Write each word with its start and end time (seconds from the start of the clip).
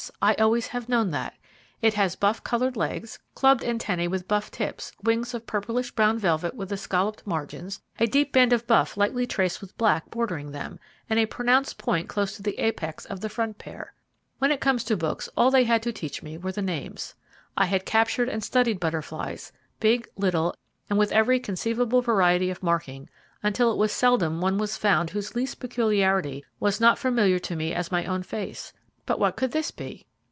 I 0.19 0.33
always 0.35 0.67
have 0.69 0.89
known 0.89 1.11
that. 1.11 1.35
It 1.83 1.93
has 1.93 2.15
buff 2.15 2.43
coloured 2.43 2.75
legs, 2.75 3.19
clubbed 3.35 3.63
antennae 3.63 4.07
with 4.07 4.27
buff 4.27 4.49
tips, 4.49 4.91
wings 5.03 5.35
of 5.35 5.45
purplish 5.45 5.91
brown 5.91 6.17
velvet 6.17 6.55
with 6.55 6.71
escalloped 6.71 7.25
margins, 7.27 7.81
a 7.99 8.07
deep 8.07 8.31
band 8.33 8.51
of 8.51 8.65
buff 8.65 8.97
lightly 8.97 9.27
traced 9.27 9.61
with 9.61 9.77
black 9.77 10.09
bordering 10.09 10.51
them, 10.53 10.79
and 11.07 11.19
a 11.19 11.27
pronounced 11.27 11.77
point 11.77 12.09
close 12.09 12.35
the 12.39 12.57
apex 12.57 13.05
of 13.05 13.19
the 13.21 13.29
front 13.29 13.59
pair. 13.59 13.93
When 14.39 14.51
it 14.51 14.59
came 14.59 14.79
to 14.79 14.97
books, 14.97 15.29
all 15.37 15.51
they 15.51 15.65
had 15.65 15.83
to 15.83 15.91
teach 15.93 16.23
me 16.23 16.35
were 16.35 16.51
the 16.51 16.63
names. 16.63 17.13
I 17.55 17.65
had 17.65 17.85
captured 17.85 18.27
and 18.27 18.43
studied 18.43 18.79
butterflies, 18.79 19.51
big, 19.79 20.07
little, 20.17 20.55
and 20.89 20.97
with 20.97 21.11
every 21.11 21.39
conceivable 21.39 22.01
variety 22.01 22.49
of 22.49 22.63
marking, 22.63 23.07
until 23.43 23.71
it 23.71 23.77
was 23.77 23.91
seldom 23.91 24.41
one 24.41 24.57
was 24.57 24.77
found 24.77 25.11
whose 25.11 25.35
least 25.35 25.59
peculiarity 25.59 26.43
was 26.59 26.81
not 26.81 26.97
familiar 26.97 27.37
to 27.39 27.55
me 27.55 27.71
as 27.71 27.91
my 27.91 28.03
own 28.05 28.23
face; 28.23 28.73
but 29.03 29.19
what 29.19 29.35
could 29.35 29.51
this 29.51 29.71
be? 29.71 30.05